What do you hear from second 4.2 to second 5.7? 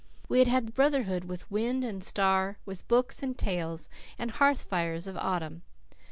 hearth fires of autumn.